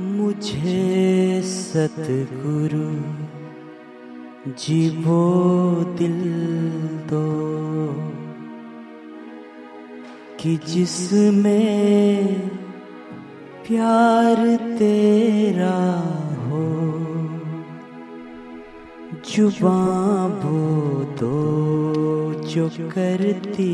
[0.00, 2.86] मुझे सतगुरु
[4.60, 5.18] जीवो
[5.98, 6.16] दिल
[7.10, 7.20] दो
[10.40, 12.26] कि जिसमें
[13.68, 14.44] प्यार
[14.78, 15.78] तेरा
[16.48, 16.64] हो
[19.30, 19.78] जुबा
[20.44, 23.70] वो दो जो करती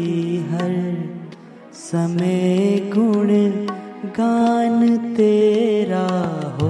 [0.51, 0.77] हर
[1.81, 3.70] समय गुण
[4.07, 6.07] गान तेरा
[6.61, 6.69] हो,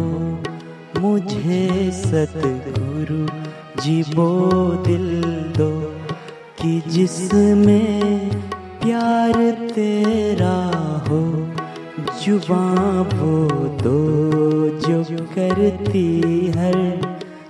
[1.00, 3.26] मुझे सतगुरु
[3.82, 4.26] जीवो
[4.86, 5.06] दिल
[5.58, 5.70] दो,
[6.62, 8.30] कि जिसमें
[8.82, 9.34] प्यार
[9.72, 10.56] तेरा
[11.08, 11.20] हो
[12.24, 12.66] जुबा
[13.14, 13.48] वो
[13.82, 13.98] दो
[14.78, 16.06] जो करती
[16.56, 16.78] हर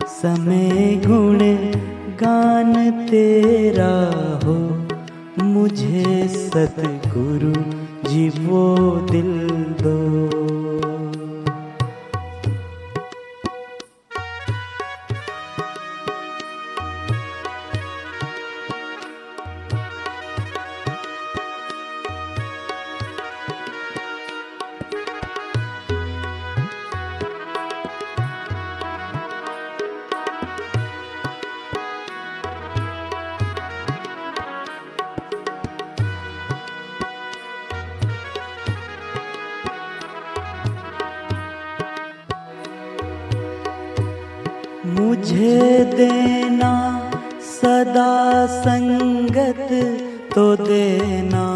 [0.07, 1.39] समय गुण।
[2.21, 3.93] गान तेरा
[4.45, 4.59] हो,
[5.45, 7.80] मुझे सतगुरु
[8.11, 9.49] जीवो दिल
[9.83, 10.60] दो।
[44.99, 46.73] मुझे देना
[47.41, 49.69] सदा संगत
[50.35, 51.47] तो देना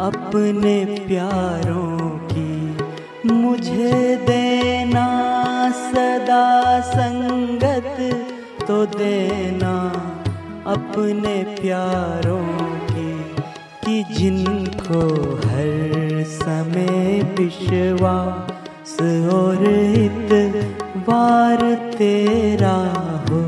[0.00, 2.76] अपने प्यारों की।
[3.28, 5.06] मुझे देना
[5.70, 7.96] सदा संगत
[8.68, 9.74] तो देना
[10.66, 12.46] अपने प्यारों
[12.90, 13.16] की।
[13.84, 15.00] कि जिनको
[15.36, 18.96] हर समय विश्वास
[19.32, 19.58] और
[19.96, 20.32] हित
[21.10, 22.76] बार तेरा
[23.30, 23.42] हो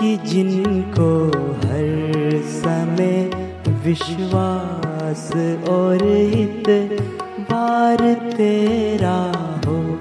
[0.00, 3.30] कि जिनको हर समय
[3.68, 5.32] विश्वास
[5.68, 7.00] और हित,
[7.40, 9.32] बार तेरा
[9.66, 10.00] हो।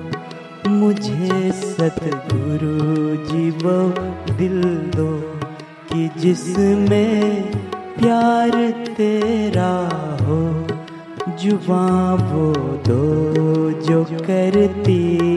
[0.67, 3.61] मुझे सतगुरु जीव
[4.37, 4.61] दिल
[4.95, 5.39] दो
[5.93, 7.41] कि जिसमें
[7.99, 9.89] प्यार तेरा
[10.21, 10.67] हो।
[11.39, 12.53] जुबा वो
[12.87, 13.17] दो
[13.81, 15.36] जो करती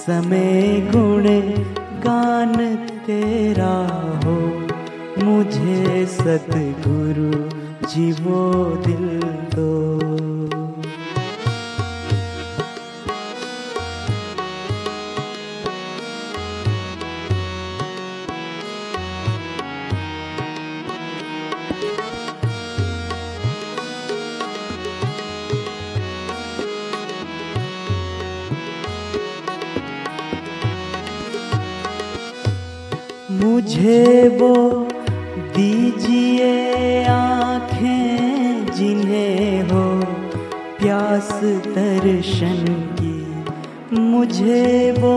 [0.00, 1.24] समय गुण
[2.00, 3.74] गान तेरा
[4.24, 4.36] हो।
[5.24, 7.48] मुझे सतगुरु
[7.88, 9.20] जीवो दिल
[9.54, 10.39] दो।
[33.80, 34.54] मुझे वो
[35.56, 39.84] दीजिए आँखें जिन्हें हो
[40.80, 41.30] प्यास
[41.66, 42.64] दर्शन
[42.98, 45.14] की। मुझे वो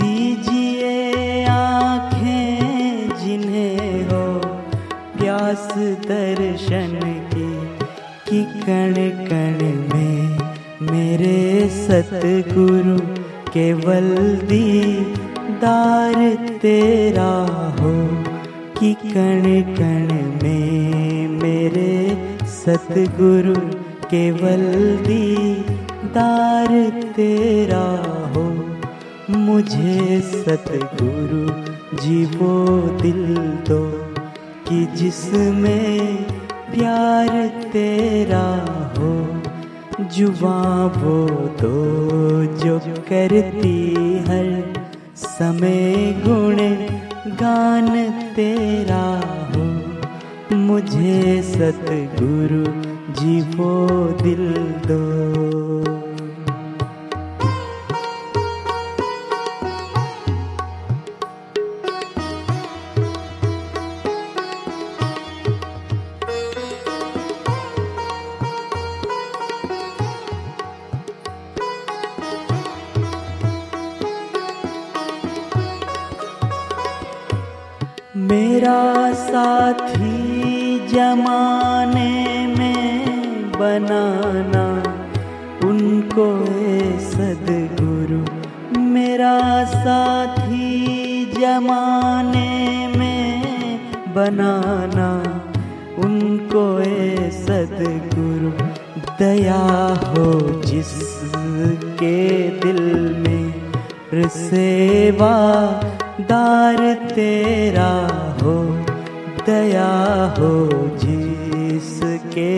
[0.00, 4.24] दीजिए आँखें जिन्हें हो
[5.18, 5.68] प्यास
[6.08, 6.98] दर्शन
[7.34, 7.52] की
[8.30, 8.94] कि कण
[9.28, 10.38] कण में
[10.92, 12.98] मेरे सतगुरु
[13.52, 14.68] केवल दी
[15.62, 16.14] दार
[16.62, 17.30] तेरा
[17.80, 17.92] हो
[18.80, 19.42] कि कण
[19.76, 21.94] कण में मेरे
[22.44, 23.54] सतगुरु
[24.10, 24.62] केवल
[25.06, 26.68] दीदार
[27.16, 27.86] तेरा
[28.34, 28.44] हो।
[29.30, 31.44] मुझे सतगुरु
[32.02, 33.36] जी वो दिल
[33.68, 33.80] दो
[34.68, 36.16] कि जिसमें
[36.72, 38.46] प्यार तेरा
[38.98, 39.12] हो।
[40.16, 41.26] जुबा वो
[41.62, 41.76] दो
[42.64, 43.76] जो करती
[44.28, 44.77] हर
[45.38, 45.94] समय
[46.26, 46.56] गुण
[47.34, 52.64] गान तेरा हो। मुझे सतगुरु
[53.12, 53.88] जी वो
[54.22, 54.54] दिल
[54.86, 55.97] दो।
[78.58, 82.14] मेरा साथी जमाने
[82.56, 84.64] में बनाना
[85.68, 86.26] उनको
[87.04, 88.18] सदगुरु।
[88.80, 90.70] मेरा साथी
[91.34, 92.50] जमाने
[92.96, 93.78] में
[94.14, 95.10] बनाना
[96.04, 98.50] उनको ए सदगुरु।
[99.20, 99.62] दया
[100.08, 100.26] हो
[100.64, 102.16] जिसके
[102.58, 102.82] दिल
[103.22, 105.34] में सेवा
[106.28, 107.90] दार तेरा
[108.42, 108.54] हो,
[109.46, 109.90] दया
[110.38, 110.50] हो
[110.96, 112.50] जिसके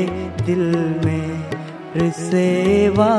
[0.44, 0.64] दिल
[1.04, 3.14] में सेवा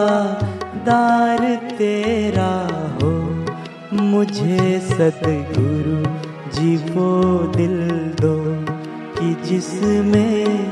[0.85, 1.39] दार
[1.77, 2.51] तेरा
[2.95, 3.11] हो।
[4.01, 5.97] मुझे सतगुरु
[6.51, 7.09] जी वो
[7.47, 7.77] दिल
[8.21, 8.35] दो
[9.17, 10.69] कि जिसमें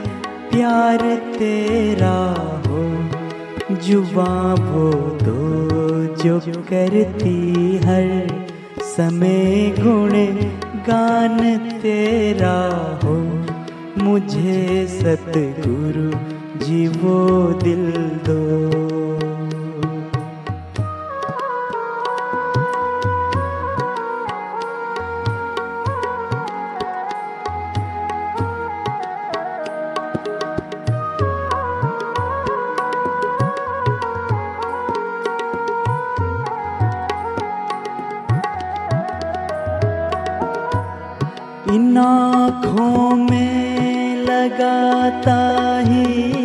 [0.52, 1.00] प्यार
[1.38, 2.18] तेरा
[2.68, 2.84] हो।
[3.76, 4.92] जुबा वो
[5.24, 5.40] दो
[6.24, 6.40] जो
[6.70, 8.08] करती हर
[9.00, 10.12] समय गुण
[10.88, 12.56] गान तेरा
[13.04, 13.14] हो।
[14.04, 16.10] मुझे सतगुरु
[16.66, 17.20] जी वो
[17.64, 17.86] दिल
[18.28, 18.40] दो
[41.76, 45.40] इन आँखों में लगाता
[45.80, 46.42] ही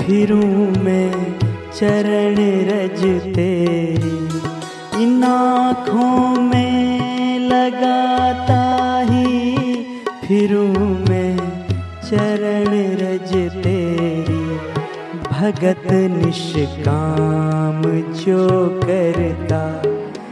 [0.00, 1.12] फिरूं मैं
[1.70, 2.36] चरण
[2.68, 3.02] रज
[3.34, 4.18] तेरी
[5.02, 8.62] इन आँखों में लगाता
[9.10, 9.64] ही
[10.26, 10.68] फिरूं
[11.08, 11.36] मैं
[12.10, 12.68] चरण
[13.00, 13.32] रज
[13.62, 14.38] तेरी
[15.30, 17.82] भगत निष्काम
[18.12, 18.48] जो
[18.84, 19.82] करता,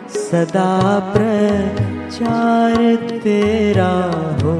[0.08, 0.98] सदा
[2.06, 3.93] प्रचार तेरा
[4.43, 4.53] हो,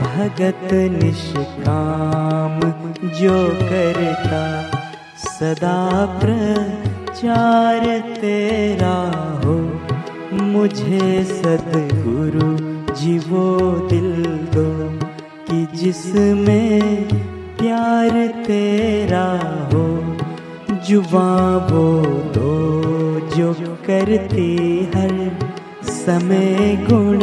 [0.00, 2.60] भगत निष्काम,
[3.08, 4.44] जो करता
[5.16, 7.84] सदा प्रचार
[8.20, 8.96] तेरा
[9.44, 9.56] हो।
[10.32, 12.50] मुझे सदगुरु
[12.94, 14.24] जीवो दिल
[14.54, 14.66] दो,
[15.46, 17.04] कि जिसमें
[17.58, 19.28] प्यार तेरा
[19.74, 20.16] हो।
[20.88, 22.52] जुबा वो दो
[23.36, 23.52] जो
[23.86, 24.56] करती
[24.96, 25.51] हर
[26.06, 27.20] समय गुण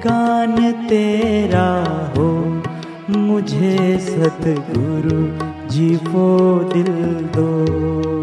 [0.00, 1.68] गान तेरा
[2.16, 2.62] हो।
[3.10, 5.20] मुझे सतगुरु
[5.68, 6.28] जी वो
[6.72, 6.92] दिल
[7.36, 8.19] दो।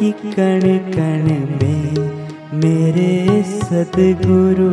[0.00, 1.24] कि कण कण
[1.56, 1.94] में,
[2.54, 4.70] मेरे सदगुरु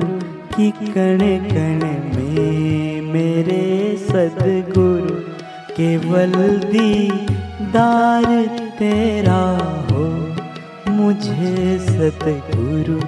[0.56, 1.20] की कण
[1.50, 5.16] कण में, मेरे सदगुरु
[5.74, 6.32] केवल
[6.72, 8.46] दीदार
[8.80, 9.44] तेरा
[9.92, 10.06] हो।
[10.92, 13.00] मुझे सतगुरु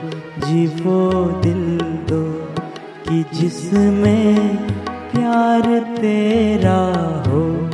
[0.47, 2.53] जी वो दिल दो
[3.09, 4.57] कि जिसमें
[4.87, 6.81] प्यार तेरा
[7.27, 7.69] हो।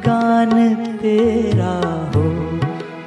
[0.00, 2.22] गान तेरा हो।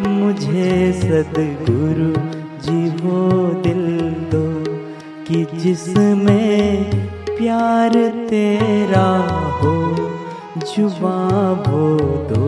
[0.10, 2.22] मुझे सदगुरु
[2.66, 4.64] जीवो दिल दो
[5.28, 6.84] कि जिसमें
[7.38, 7.92] प्यार
[8.30, 9.28] तेरा
[9.64, 9.96] हो।
[10.58, 12.00] जुबा वो
[12.32, 12.44] दो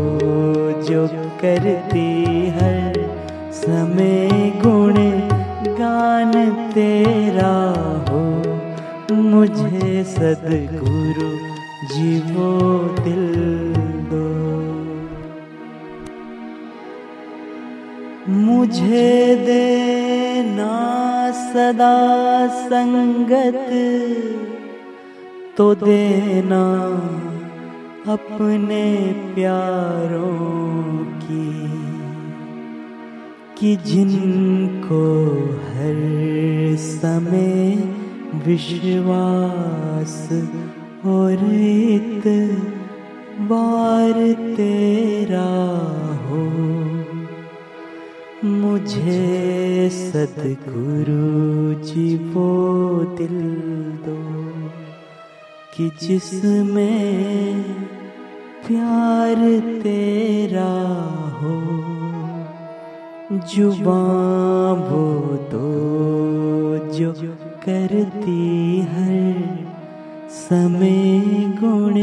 [0.81, 1.07] जो
[1.41, 3.09] करती हर
[3.53, 4.29] समय
[4.65, 5.24] गुण
[5.79, 6.31] गान
[6.71, 7.55] तेरा
[8.09, 8.23] हो,
[9.13, 11.29] मुझे सदगुरु
[11.93, 12.51] जीवो
[12.99, 13.25] दिल
[14.11, 14.23] दो।
[18.29, 20.71] मुझे देना
[21.41, 21.97] सदा
[22.61, 23.67] संगत
[25.57, 26.63] तो देना
[28.13, 28.83] अपने
[29.35, 30.33] प्यारों
[31.19, 31.45] की।
[33.65, 35.05] कि जिनको
[35.67, 35.95] हर
[36.75, 37.75] समय
[38.45, 40.29] विश्वास
[41.05, 42.27] और इत
[43.41, 44.13] बार
[44.57, 45.47] तेरा
[46.25, 46.43] हो,
[48.49, 52.53] मुझे सतगुरु जी वो
[53.17, 53.41] दिल
[54.05, 54.19] दो
[55.75, 57.63] कि जिसमें
[58.67, 60.71] प्यार तेरा
[61.41, 61.94] हो।
[63.31, 64.01] जुबा
[64.79, 65.05] वो
[65.51, 65.67] तो
[66.93, 67.11] जो
[67.63, 69.15] करती हर
[70.31, 71.21] समय
[71.61, 71.95] गुण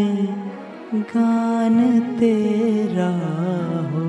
[1.13, 1.77] गान
[2.19, 3.13] तेरा
[3.91, 4.05] हो।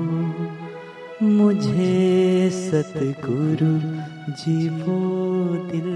[1.22, 3.72] मुझे सतगुरु
[4.30, 4.98] जी वो
[5.70, 5.92] दिल